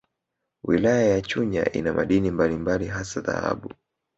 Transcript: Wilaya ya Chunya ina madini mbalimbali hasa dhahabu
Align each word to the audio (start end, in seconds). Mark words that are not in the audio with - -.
Wilaya 0.63 1.07
ya 1.09 1.21
Chunya 1.21 1.71
ina 1.71 1.93
madini 1.93 2.31
mbalimbali 2.31 2.87
hasa 2.87 3.21
dhahabu 3.21 3.73